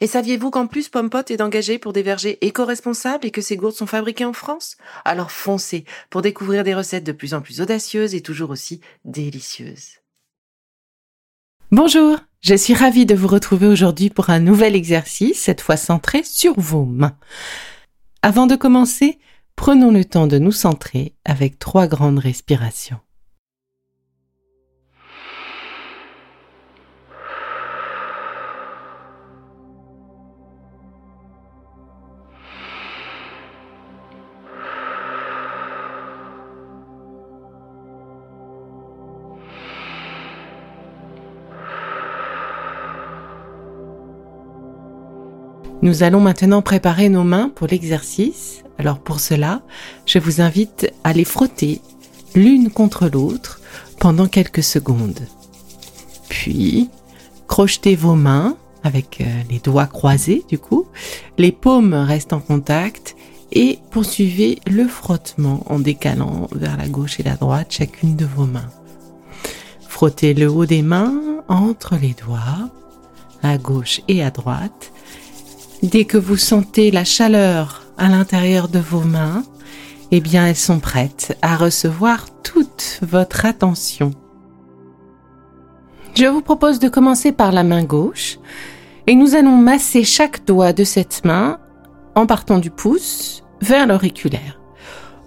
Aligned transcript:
Et 0.00 0.06
saviez-vous 0.06 0.50
qu'en 0.50 0.66
plus 0.66 0.88
Pompot 0.88 1.22
est 1.28 1.40
engagé 1.40 1.78
pour 1.78 1.92
des 1.92 2.02
vergers 2.02 2.38
éco-responsables 2.44 3.26
et 3.26 3.30
que 3.30 3.40
ces 3.40 3.56
gourdes 3.56 3.74
sont 3.74 3.86
fabriquées 3.86 4.24
en 4.24 4.32
France? 4.32 4.76
Alors 5.04 5.30
foncez 5.30 5.84
pour 6.10 6.22
découvrir 6.22 6.64
des 6.64 6.74
recettes 6.74 7.04
de 7.04 7.12
plus 7.12 7.34
en 7.34 7.40
plus 7.40 7.60
audacieuses 7.60 8.14
et 8.14 8.20
toujours 8.20 8.50
aussi 8.50 8.80
délicieuses. 9.04 10.00
Bonjour, 11.72 12.18
je 12.42 12.54
suis 12.54 12.74
ravie 12.74 13.06
de 13.06 13.14
vous 13.14 13.26
retrouver 13.26 13.66
aujourd'hui 13.66 14.10
pour 14.10 14.30
un 14.30 14.38
nouvel 14.38 14.76
exercice, 14.76 15.40
cette 15.40 15.60
fois 15.60 15.76
centré 15.76 16.22
sur 16.22 16.58
vos 16.58 16.84
mains. 16.84 17.16
Avant 18.22 18.46
de 18.46 18.54
commencer, 18.54 19.18
prenons 19.56 19.90
le 19.90 20.04
temps 20.04 20.26
de 20.26 20.38
nous 20.38 20.52
centrer 20.52 21.14
avec 21.24 21.58
trois 21.58 21.88
grandes 21.88 22.18
respirations. 22.18 23.00
Nous 45.86 46.02
allons 46.02 46.18
maintenant 46.18 46.62
préparer 46.62 47.08
nos 47.08 47.22
mains 47.22 47.48
pour 47.48 47.68
l'exercice. 47.68 48.64
Alors 48.76 48.98
pour 48.98 49.20
cela, 49.20 49.62
je 50.04 50.18
vous 50.18 50.40
invite 50.40 50.92
à 51.04 51.12
les 51.12 51.22
frotter 51.22 51.80
l'une 52.34 52.70
contre 52.70 53.06
l'autre 53.06 53.60
pendant 54.00 54.26
quelques 54.26 54.64
secondes. 54.64 55.20
Puis, 56.28 56.90
crochetez 57.46 57.94
vos 57.94 58.16
mains 58.16 58.56
avec 58.82 59.20
euh, 59.20 59.42
les 59.48 59.60
doigts 59.60 59.86
croisés 59.86 60.44
du 60.48 60.58
coup, 60.58 60.88
les 61.38 61.52
paumes 61.52 61.94
restent 61.94 62.32
en 62.32 62.40
contact 62.40 63.14
et 63.52 63.78
poursuivez 63.92 64.58
le 64.66 64.88
frottement 64.88 65.62
en 65.72 65.78
décalant 65.78 66.48
vers 66.50 66.76
la 66.76 66.88
gauche 66.88 67.20
et 67.20 67.22
la 67.22 67.36
droite 67.36 67.68
chacune 67.70 68.16
de 68.16 68.26
vos 68.26 68.46
mains. 68.46 68.72
Frottez 69.86 70.34
le 70.34 70.50
haut 70.50 70.66
des 70.66 70.82
mains 70.82 71.44
entre 71.46 71.94
les 71.94 72.14
doigts, 72.24 72.70
à 73.44 73.56
gauche 73.56 74.00
et 74.08 74.24
à 74.24 74.32
droite, 74.32 74.90
Dès 75.82 76.04
que 76.04 76.16
vous 76.16 76.36
sentez 76.36 76.90
la 76.90 77.04
chaleur 77.04 77.84
à 77.98 78.08
l'intérieur 78.08 78.68
de 78.68 78.78
vos 78.78 79.00
mains, 79.00 79.44
eh 80.10 80.20
bien 80.20 80.46
elles 80.46 80.56
sont 80.56 80.78
prêtes 80.78 81.36
à 81.42 81.56
recevoir 81.56 82.26
toute 82.42 83.00
votre 83.02 83.44
attention. 83.44 84.12
Je 86.14 86.26
vous 86.26 86.40
propose 86.40 86.78
de 86.78 86.88
commencer 86.88 87.30
par 87.30 87.52
la 87.52 87.62
main 87.62 87.84
gauche 87.84 88.38
et 89.06 89.14
nous 89.14 89.34
allons 89.34 89.56
masser 89.56 90.02
chaque 90.02 90.46
doigt 90.46 90.72
de 90.72 90.84
cette 90.84 91.24
main 91.24 91.58
en 92.14 92.26
partant 92.26 92.58
du 92.58 92.70
pouce 92.70 93.44
vers 93.60 93.86
l'auriculaire. 93.86 94.58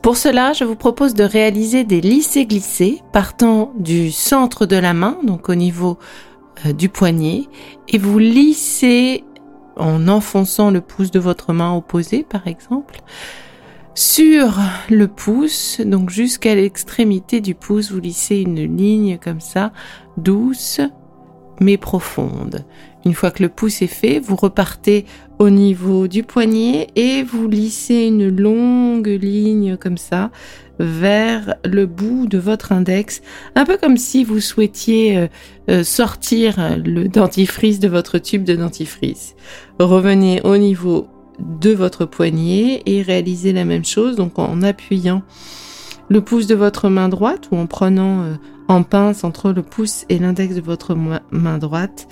Pour 0.01 0.17
cela, 0.17 0.53
je 0.53 0.63
vous 0.63 0.75
propose 0.75 1.13
de 1.13 1.23
réaliser 1.23 1.83
des 1.83 2.01
lissés-glissés 2.01 3.01
partant 3.13 3.73
du 3.77 4.11
centre 4.11 4.65
de 4.65 4.77
la 4.77 4.93
main, 4.93 5.17
donc 5.23 5.49
au 5.49 5.55
niveau 5.55 5.99
euh, 6.65 6.73
du 6.73 6.89
poignet, 6.89 7.43
et 7.89 7.97
vous 7.97 8.17
lissez 8.17 9.25
en 9.79 10.07
enfonçant 10.07 10.71
le 10.71 10.81
pouce 10.81 11.11
de 11.11 11.19
votre 11.19 11.53
main 11.53 11.73
opposée, 11.73 12.23
par 12.23 12.47
exemple, 12.47 13.01
sur 13.95 14.59
le 14.89 15.07
pouce, 15.07 15.81
donc 15.81 16.09
jusqu'à 16.09 16.55
l'extrémité 16.55 17.41
du 17.41 17.55
pouce, 17.55 17.91
vous 17.91 17.99
lissez 17.99 18.37
une 18.37 18.77
ligne 18.77 19.17
comme 19.17 19.41
ça, 19.41 19.71
douce 20.17 20.79
mais 21.59 21.77
profonde. 21.77 22.65
Une 23.05 23.13
fois 23.13 23.31
que 23.31 23.43
le 23.43 23.49
pouce 23.49 23.81
est 23.81 23.87
fait, 23.87 24.19
vous 24.19 24.35
repartez 24.35 25.05
au 25.39 25.49
niveau 25.49 26.07
du 26.07 26.23
poignet 26.23 26.87
et 26.95 27.23
vous 27.23 27.47
lissez 27.47 28.05
une 28.05 28.29
longue 28.29 29.07
ligne 29.07 29.77
comme 29.77 29.97
ça 29.97 30.31
vers 30.79 31.55
le 31.65 31.85
bout 31.85 32.27
de 32.27 32.37
votre 32.37 32.71
index, 32.71 33.21
un 33.55 33.65
peu 33.65 33.77
comme 33.77 33.97
si 33.97 34.23
vous 34.23 34.39
souhaitiez 34.39 35.17
euh, 35.17 35.27
euh, 35.69 35.83
sortir 35.83 36.77
le 36.83 37.07
dentifrice 37.07 37.79
de 37.79 37.87
votre 37.87 38.17
tube 38.17 38.43
de 38.43 38.55
dentifrice. 38.55 39.35
Revenez 39.79 40.41
au 40.43 40.57
niveau 40.57 41.07
de 41.39 41.71
votre 41.71 42.05
poignet 42.05 42.81
et 42.85 43.01
réalisez 43.01 43.53
la 43.53 43.65
même 43.65 43.85
chose, 43.85 44.15
donc 44.15 44.39
en 44.39 44.61
appuyant 44.61 45.23
le 46.09 46.21
pouce 46.21 46.47
de 46.47 46.55
votre 46.55 46.89
main 46.89 47.09
droite 47.09 47.49
ou 47.51 47.57
en 47.57 47.67
prenant 47.67 48.23
euh, 48.23 48.35
en 48.67 48.83
pince 48.83 49.23
entre 49.23 49.51
le 49.51 49.63
pouce 49.63 50.05
et 50.09 50.19
l'index 50.19 50.55
de 50.55 50.61
votre 50.61 50.95
main 51.31 51.57
droite, 51.57 52.07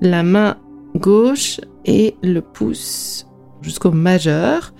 la 0.00 0.22
main 0.22 0.56
gauche 0.94 1.60
et 1.84 2.16
le 2.22 2.40
pouce 2.40 3.26
jusqu'au 3.62 3.90
majeur. 3.90 4.72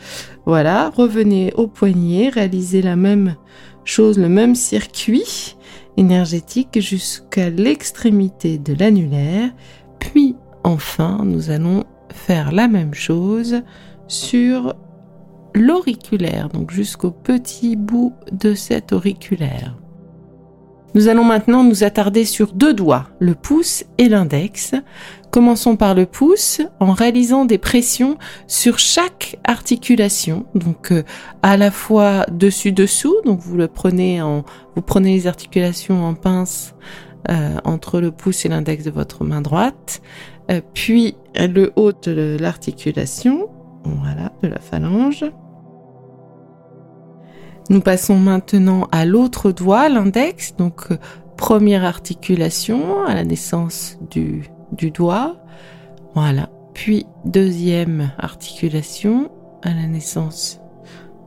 Voilà, 0.48 0.88
revenez 0.88 1.52
au 1.58 1.66
poignet, 1.66 2.30
réalisez 2.30 2.80
la 2.80 2.96
même 2.96 3.36
chose, 3.84 4.18
le 4.18 4.30
même 4.30 4.54
circuit 4.54 5.58
énergétique 5.98 6.80
jusqu'à 6.80 7.50
l'extrémité 7.50 8.56
de 8.56 8.72
l'annulaire. 8.72 9.50
Puis 10.00 10.36
enfin, 10.64 11.20
nous 11.22 11.50
allons 11.50 11.84
faire 12.08 12.50
la 12.50 12.66
même 12.66 12.94
chose 12.94 13.60
sur 14.06 14.74
l'auriculaire, 15.54 16.48
donc 16.48 16.70
jusqu'au 16.70 17.10
petit 17.10 17.76
bout 17.76 18.14
de 18.32 18.54
cet 18.54 18.94
auriculaire. 18.94 19.76
Nous 20.94 21.08
allons 21.08 21.24
maintenant 21.24 21.64
nous 21.64 21.84
attarder 21.84 22.24
sur 22.24 22.52
deux 22.52 22.72
doigts, 22.72 23.08
le 23.20 23.34
pouce 23.34 23.84
et 23.98 24.08
l'index. 24.08 24.74
Commençons 25.30 25.76
par 25.76 25.94
le 25.94 26.06
pouce 26.06 26.62
en 26.80 26.92
réalisant 26.92 27.44
des 27.44 27.58
pressions 27.58 28.16
sur 28.46 28.78
chaque 28.78 29.38
articulation, 29.44 30.46
donc 30.54 30.90
euh, 30.90 31.02
à 31.42 31.58
la 31.58 31.70
fois 31.70 32.24
dessus 32.32 32.72
dessous, 32.72 33.14
donc 33.26 33.40
vous 33.40 33.56
le 33.56 33.68
prenez 33.68 34.22
en 34.22 34.44
vous 34.74 34.82
prenez 34.82 35.12
les 35.12 35.26
articulations 35.26 36.06
en 36.06 36.14
pince 36.14 36.74
euh, 37.28 37.56
entre 37.64 38.00
le 38.00 38.10
pouce 38.10 38.46
et 38.46 38.48
l'index 38.48 38.84
de 38.84 38.90
votre 38.90 39.22
main 39.24 39.42
droite, 39.42 40.00
euh, 40.50 40.62
puis 40.72 41.14
le 41.36 41.72
haut 41.76 41.92
de 41.92 42.38
l'articulation, 42.40 43.50
voilà, 43.84 44.32
de 44.42 44.48
la 44.48 44.60
phalange. 44.60 45.26
Nous 47.68 47.80
passons 47.80 48.16
maintenant 48.16 48.88
à 48.92 49.04
l'autre 49.04 49.52
doigt, 49.52 49.88
l'index, 49.88 50.54
donc 50.56 50.90
euh, 50.90 50.96
première 51.36 51.84
articulation 51.84 53.04
à 53.04 53.14
la 53.14 53.24
naissance 53.24 53.98
du, 54.10 54.48
du 54.72 54.90
doigt. 54.90 55.36
Voilà. 56.14 56.48
Puis 56.72 57.06
deuxième 57.24 58.10
articulation 58.18 59.30
à 59.62 59.74
la 59.74 59.86
naissance 59.86 60.60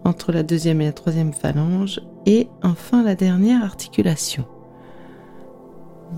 entre 0.03 0.31
la 0.31 0.43
deuxième 0.43 0.81
et 0.81 0.85
la 0.85 0.93
troisième 0.93 1.33
phalange. 1.33 2.01
Et 2.25 2.47
enfin 2.63 3.03
la 3.03 3.15
dernière 3.15 3.63
articulation. 3.63 4.45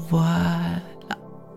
Voilà. 0.10 0.82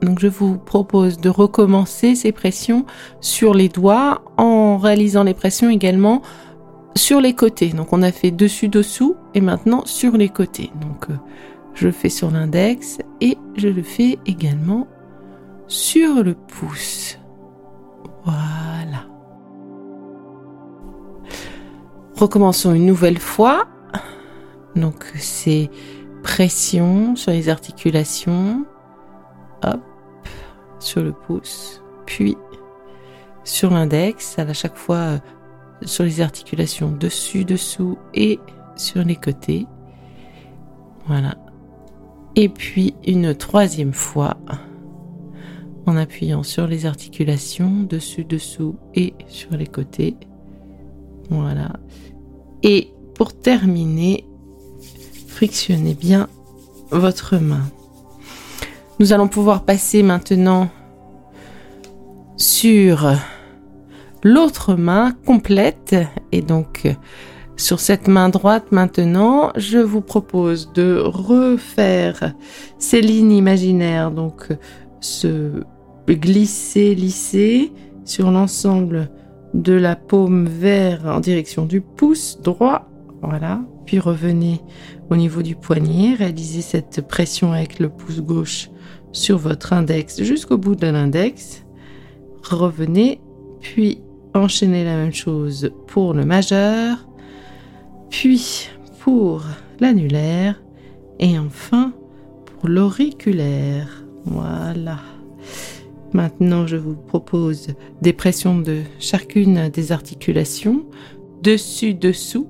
Donc 0.02 0.18
je 0.18 0.26
vous 0.26 0.58
propose 0.58 1.18
de 1.18 1.28
recommencer 1.28 2.14
ces 2.14 2.32
pressions 2.32 2.84
sur 3.20 3.54
les 3.54 3.68
doigts 3.68 4.22
en 4.36 4.76
réalisant 4.76 5.24
les 5.24 5.34
pressions 5.34 5.70
également 5.70 6.22
sur 6.96 7.20
les 7.20 7.34
côtés. 7.34 7.70
Donc 7.70 7.92
on 7.92 8.02
a 8.02 8.10
fait 8.10 8.30
dessus-dessous 8.30 9.16
et 9.34 9.40
maintenant 9.40 9.84
sur 9.84 10.16
les 10.16 10.28
côtés. 10.28 10.70
Donc 10.80 11.10
euh, 11.10 11.14
je 11.74 11.86
le 11.86 11.92
fais 11.92 12.08
sur 12.08 12.30
l'index 12.30 12.98
et 13.20 13.38
je 13.56 13.68
le 13.68 13.82
fais 13.82 14.18
également 14.26 14.88
sur 15.68 16.22
le 16.22 16.34
pouce. 16.34 17.18
Voilà. 18.24 19.06
Recommençons 22.16 22.74
une 22.74 22.86
nouvelle 22.86 23.18
fois. 23.18 23.66
Donc 24.74 25.04
c'est 25.16 25.70
pression 26.22 27.14
sur 27.14 27.30
les 27.30 27.48
articulations 27.48 28.64
hop, 29.62 29.80
sur 30.78 31.02
le 31.02 31.12
pouce, 31.12 31.82
puis 32.04 32.36
sur 33.44 33.70
l'index, 33.70 34.38
à 34.38 34.52
chaque 34.52 34.76
fois 34.76 34.96
euh, 34.96 35.18
sur 35.82 36.04
les 36.04 36.20
articulations 36.20 36.90
dessus, 36.90 37.44
dessous 37.44 37.98
et 38.14 38.38
sur 38.76 39.04
les 39.04 39.16
côtés. 39.16 39.66
Voilà. 41.06 41.36
Et 42.34 42.48
puis 42.48 42.94
une 43.06 43.34
troisième 43.34 43.92
fois 43.92 44.36
en 45.86 45.96
appuyant 45.96 46.42
sur 46.42 46.66
les 46.66 46.84
articulations 46.84 47.82
dessus, 47.82 48.24
dessous 48.24 48.76
et 48.94 49.14
sur 49.28 49.52
les 49.52 49.66
côtés. 49.66 50.16
Voilà. 51.30 51.72
Et 52.62 52.92
pour 53.14 53.32
terminer, 53.38 54.26
frictionnez 55.28 55.94
bien 55.94 56.28
votre 56.90 57.36
main. 57.36 57.62
Nous 58.98 59.12
allons 59.12 59.28
pouvoir 59.28 59.64
passer 59.64 60.02
maintenant 60.02 60.68
sur 62.36 63.10
l'autre 64.26 64.74
main 64.74 65.12
complète. 65.24 65.94
Et 66.32 66.42
donc 66.42 66.82
sur 67.56 67.80
cette 67.80 68.08
main 68.08 68.28
droite 68.28 68.72
maintenant, 68.72 69.52
je 69.56 69.78
vous 69.78 70.00
propose 70.00 70.72
de 70.72 70.98
refaire 70.98 72.34
ces 72.78 73.00
lignes 73.00 73.32
imaginaires, 73.32 74.10
donc 74.10 74.48
se 75.00 75.62
glisser, 76.08 76.94
lisser 76.94 77.72
sur 78.04 78.30
l'ensemble 78.30 79.10
de 79.54 79.72
la 79.72 79.96
paume 79.96 80.46
vers 80.46 81.06
en 81.06 81.20
direction 81.20 81.64
du 81.64 81.80
pouce 81.80 82.40
droit, 82.42 82.90
voilà, 83.22 83.60
puis 83.86 83.98
revenez 84.00 84.60
au 85.08 85.16
niveau 85.16 85.42
du 85.42 85.54
poignet, 85.56 86.14
réalisez 86.14 86.60
cette 86.60 87.08
pression 87.08 87.52
avec 87.52 87.78
le 87.78 87.88
pouce 87.88 88.20
gauche 88.20 88.70
sur 89.12 89.38
votre 89.38 89.72
index 89.72 90.22
jusqu'au 90.22 90.58
bout 90.58 90.74
de 90.74 90.88
l'index, 90.88 91.64
revenez, 92.42 93.20
puis 93.60 94.02
enchaînez 94.36 94.84
la 94.84 94.96
même 94.96 95.14
chose 95.14 95.70
pour 95.86 96.14
le 96.14 96.24
majeur, 96.24 97.06
puis 98.10 98.68
pour 99.00 99.42
l'annulaire 99.80 100.62
et 101.18 101.38
enfin 101.38 101.92
pour 102.44 102.68
l'auriculaire. 102.68 104.04
Voilà. 104.24 104.98
Maintenant, 106.12 106.66
je 106.66 106.76
vous 106.76 106.94
propose 106.94 107.68
des 108.00 108.12
pressions 108.12 108.58
de 108.58 108.82
chacune 108.98 109.68
des 109.68 109.92
articulations, 109.92 110.86
dessus, 111.42 111.94
dessous, 111.94 112.48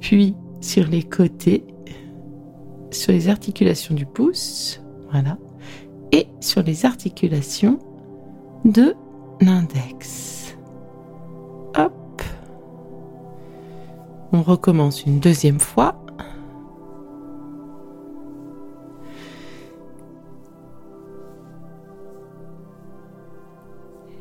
puis 0.00 0.34
sur 0.60 0.86
les 0.88 1.02
côtés, 1.02 1.64
sur 2.90 3.12
les 3.12 3.28
articulations 3.28 3.94
du 3.94 4.06
pouce, 4.06 4.82
voilà, 5.10 5.38
et 6.12 6.26
sur 6.40 6.62
les 6.62 6.84
articulations 6.84 7.78
de 8.64 8.94
l'index. 9.40 10.39
On 14.32 14.42
recommence 14.42 15.04
une 15.04 15.18
deuxième 15.18 15.58
fois. 15.58 15.96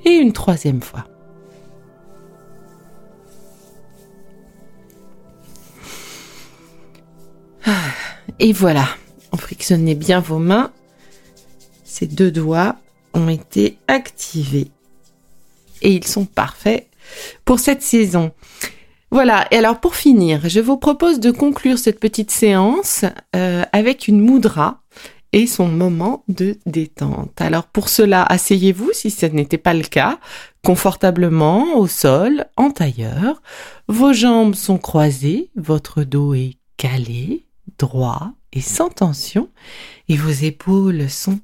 Et 0.05 0.15
une 0.15 0.33
troisième 0.33 0.81
fois. 0.81 1.05
Ah, 7.65 7.71
et 8.39 8.51
voilà, 8.51 8.87
on 9.31 9.37
frictionnait 9.37 9.93
bien 9.93 10.19
vos 10.19 10.39
mains. 10.39 10.71
Ces 11.83 12.07
deux 12.07 12.31
doigts 12.31 12.77
ont 13.13 13.29
été 13.29 13.77
activés. 13.87 14.71
Et 15.83 15.93
ils 15.93 16.07
sont 16.07 16.25
parfaits 16.25 16.87
pour 17.45 17.59
cette 17.59 17.83
saison. 17.83 18.31
Voilà, 19.11 19.47
et 19.49 19.57
alors 19.57 19.79
pour 19.79 19.95
finir, 19.95 20.47
je 20.47 20.59
vous 20.59 20.77
propose 20.77 21.19
de 21.19 21.31
conclure 21.31 21.79
cette 21.79 21.99
petite 21.99 22.29
séance 22.29 23.05
euh, 23.35 23.63
avec 23.73 24.07
une 24.07 24.21
moudra 24.21 24.81
et 25.33 25.47
son 25.47 25.67
moment 25.67 26.23
de 26.27 26.57
détente. 26.67 27.41
Alors 27.41 27.65
pour 27.65 27.89
cela, 27.89 28.23
asseyez-vous 28.23 28.91
si 28.93 29.09
ce 29.09 29.25
n'était 29.25 29.57
pas 29.57 29.73
le 29.73 29.83
cas, 29.83 30.19
confortablement 30.63 31.75
au 31.77 31.87
sol, 31.87 32.45
en 32.55 32.69
tailleur. 32.69 33.41
Vos 33.87 34.13
jambes 34.13 34.55
sont 34.55 34.77
croisées, 34.77 35.49
votre 35.55 36.03
dos 36.03 36.35
est 36.35 36.57
calé, 36.77 37.47
droit 37.79 38.33
et 38.53 38.61
sans 38.61 38.89
tension, 38.89 39.49
et 40.07 40.17
vos 40.17 40.29
épaules 40.29 41.09
sont 41.09 41.39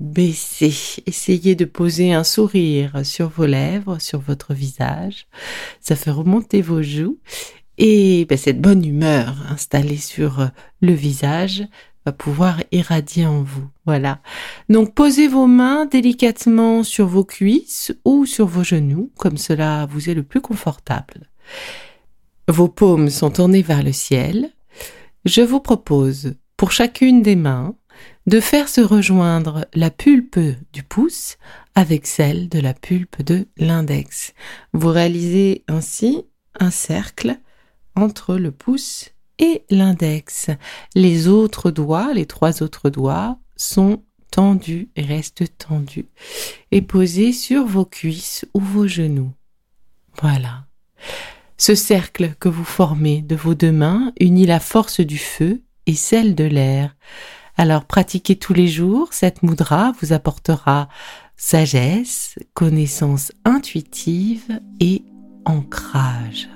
baissez. 0.00 1.02
Essayez 1.06 1.54
de 1.54 1.64
poser 1.64 2.12
un 2.12 2.24
sourire 2.24 3.04
sur 3.04 3.28
vos 3.28 3.46
lèvres, 3.46 4.00
sur 4.00 4.18
votre 4.18 4.54
visage. 4.54 5.26
Ça 5.80 5.94
fait 5.94 6.10
remonter 6.10 6.62
vos 6.62 6.82
joues. 6.82 7.18
Et 7.78 8.26
ben, 8.28 8.36
cette 8.36 8.60
bonne 8.60 8.84
humeur 8.84 9.34
installée 9.50 9.96
sur 9.96 10.50
le 10.80 10.92
visage 10.92 11.64
va 12.04 12.12
pouvoir 12.12 12.62
irradier 12.72 13.26
en 13.26 13.42
vous. 13.42 13.68
Voilà. 13.86 14.20
Donc 14.68 14.94
posez 14.94 15.28
vos 15.28 15.46
mains 15.46 15.86
délicatement 15.86 16.82
sur 16.82 17.06
vos 17.06 17.24
cuisses 17.24 17.94
ou 18.04 18.26
sur 18.26 18.46
vos 18.46 18.64
genoux, 18.64 19.10
comme 19.18 19.36
cela 19.36 19.86
vous 19.86 20.08
est 20.08 20.14
le 20.14 20.22
plus 20.22 20.40
confortable. 20.40 21.28
Vos 22.48 22.68
paumes 22.68 23.10
sont 23.10 23.30
tournées 23.30 23.62
vers 23.62 23.82
le 23.82 23.92
ciel. 23.92 24.50
Je 25.24 25.42
vous 25.42 25.60
propose, 25.60 26.34
pour 26.56 26.72
chacune 26.72 27.22
des 27.22 27.36
mains, 27.36 27.74
de 28.30 28.38
faire 28.38 28.68
se 28.68 28.80
rejoindre 28.80 29.66
la 29.74 29.90
pulpe 29.90 30.38
du 30.72 30.84
pouce 30.84 31.36
avec 31.74 32.06
celle 32.06 32.48
de 32.48 32.60
la 32.60 32.74
pulpe 32.74 33.22
de 33.22 33.48
l'index. 33.56 34.34
Vous 34.72 34.90
réalisez 34.90 35.64
ainsi 35.66 36.22
un 36.60 36.70
cercle 36.70 37.40
entre 37.96 38.36
le 38.36 38.52
pouce 38.52 39.10
et 39.40 39.64
l'index. 39.68 40.46
Les 40.94 41.26
autres 41.26 41.72
doigts, 41.72 42.14
les 42.14 42.26
trois 42.26 42.62
autres 42.62 42.88
doigts, 42.88 43.36
sont 43.56 44.04
tendus 44.30 44.90
et 44.94 45.02
restent 45.02 45.58
tendus 45.58 46.06
et 46.70 46.82
posés 46.82 47.32
sur 47.32 47.66
vos 47.66 47.84
cuisses 47.84 48.46
ou 48.54 48.60
vos 48.60 48.86
genoux. 48.86 49.32
Voilà. 50.22 50.66
Ce 51.58 51.74
cercle 51.74 52.36
que 52.38 52.48
vous 52.48 52.64
formez 52.64 53.22
de 53.22 53.34
vos 53.34 53.56
deux 53.56 53.72
mains 53.72 54.12
unit 54.20 54.46
la 54.46 54.60
force 54.60 55.00
du 55.00 55.18
feu 55.18 55.62
et 55.86 55.96
celle 55.96 56.36
de 56.36 56.44
l'air. 56.44 56.94
Alors 57.60 57.84
pratiquez 57.84 58.36
tous 58.36 58.54
les 58.54 58.68
jours, 58.68 59.08
cette 59.10 59.42
moudra 59.42 59.92
vous 60.00 60.14
apportera 60.14 60.88
sagesse, 61.36 62.38
connaissance 62.54 63.32
intuitive 63.44 64.62
et 64.80 65.04
ancrage. 65.44 66.48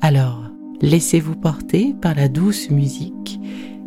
Alors, 0.00 0.44
laissez-vous 0.82 1.34
porter 1.34 1.96
par 2.00 2.14
la 2.14 2.28
douce 2.28 2.70
musique 2.70 3.40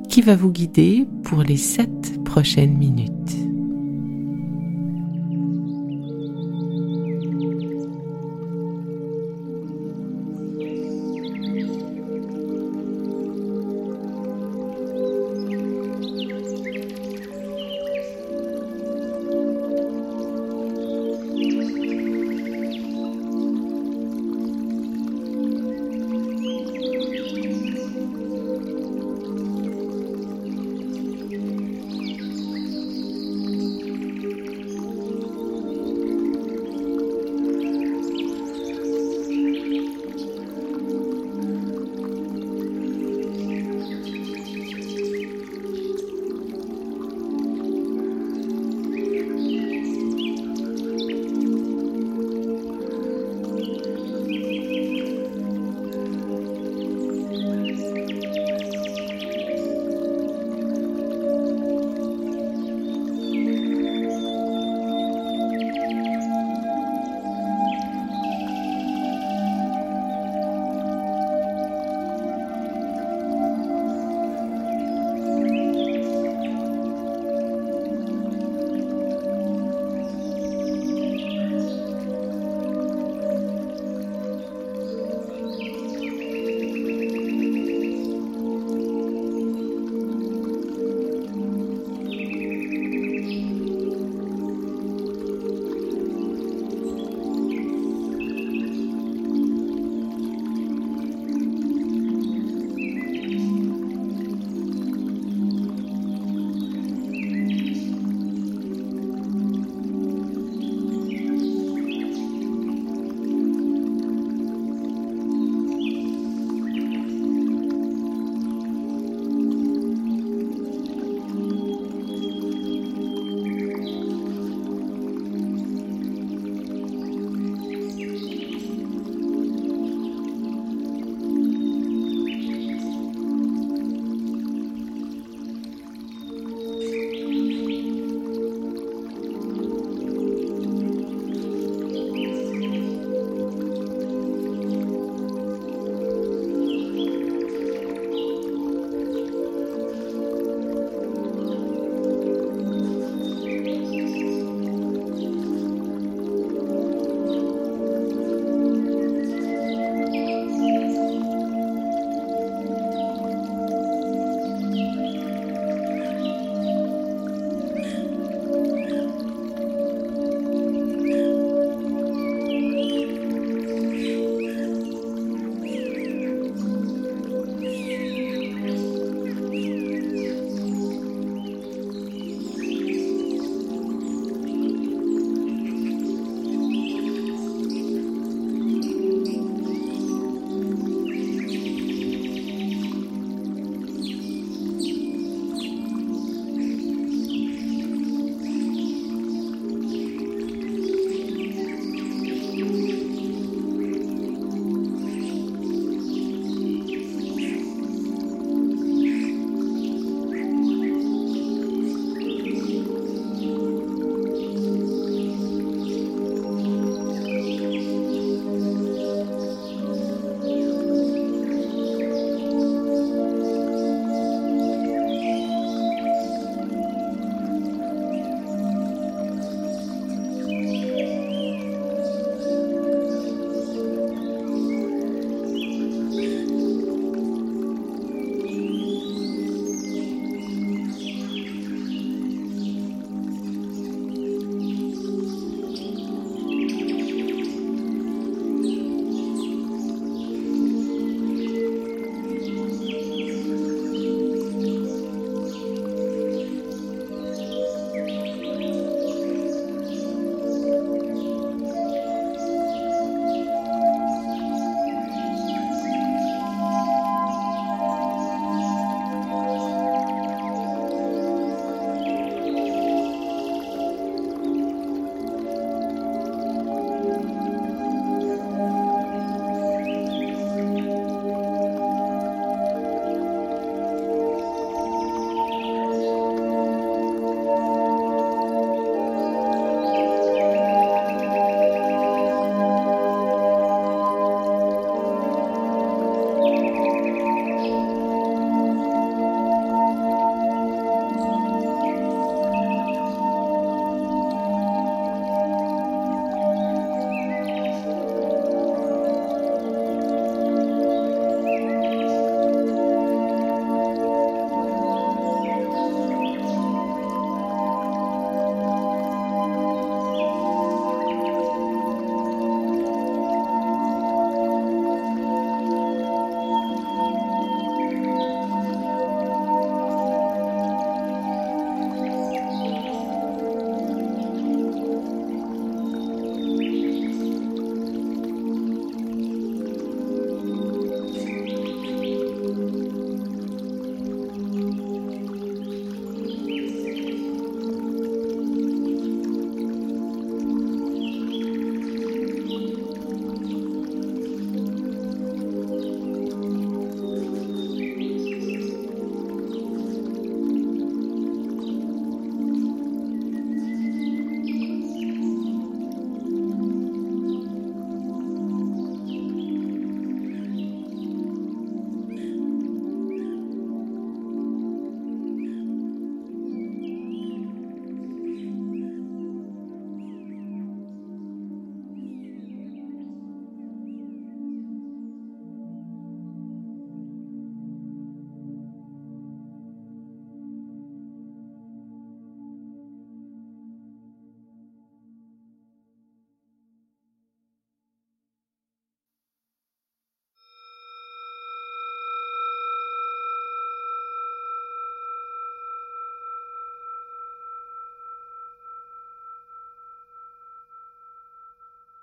qui 0.10 0.22
va 0.22 0.36
vous 0.36 0.52
guider 0.52 1.08
pour 1.24 1.44
les 1.44 1.56
sept 1.56 2.22
prochaines 2.26 2.78
minutes. 2.78 3.43